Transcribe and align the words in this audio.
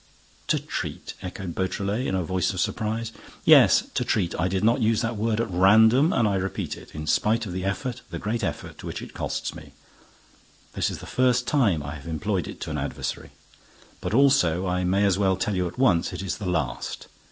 "To 0.47 0.57
treat?" 0.57 1.13
echoed 1.21 1.53
Beautrelet, 1.53 2.07
in 2.07 2.15
a 2.15 2.23
voice 2.23 2.53
of 2.55 2.59
surprise. 2.59 3.11
"Yes, 3.45 3.83
to 3.93 4.03
treat. 4.03 4.33
I 4.39 4.47
did 4.47 4.63
not 4.63 4.81
use 4.81 5.01
that 5.03 5.15
word 5.15 5.39
at 5.39 5.47
random 5.51 6.11
and 6.11 6.27
I 6.27 6.37
repeat 6.37 6.75
it, 6.75 6.95
in 6.95 7.05
spite 7.05 7.45
of 7.45 7.53
the 7.53 7.63
effort, 7.63 8.01
the 8.09 8.17
great 8.17 8.43
effort, 8.43 8.83
which 8.83 9.03
it 9.03 9.13
costs 9.13 9.53
me. 9.53 9.73
This 10.73 10.89
is 10.89 10.97
the 10.97 11.05
first 11.05 11.45
time 11.45 11.83
I 11.83 11.93
have 11.93 12.07
employed 12.07 12.47
it 12.47 12.59
to 12.61 12.71
an 12.71 12.79
adversary. 12.79 13.29
But 13.99 14.15
also, 14.15 14.65
I 14.65 14.83
may 14.83 15.05
as 15.05 15.19
well 15.19 15.37
tell 15.37 15.55
you 15.55 15.67
at 15.67 15.77
once, 15.77 16.11
it 16.13 16.23
is 16.23 16.39
the 16.39 16.49
last. 16.49 17.05